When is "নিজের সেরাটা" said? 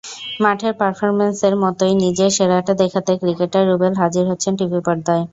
2.03-2.73